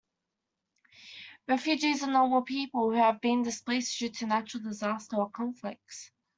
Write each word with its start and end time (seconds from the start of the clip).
Refugees 1.47 2.01
are 2.01 2.09
normal 2.11 2.41
people 2.41 2.89
who 2.89 2.97
have 2.97 3.21
been 3.21 3.43
displaced 3.43 3.99
due 3.99 4.09
to 4.09 4.25
natural 4.25 4.63
disaster 4.63 5.17
or 5.17 5.29
conflicts 5.29 6.09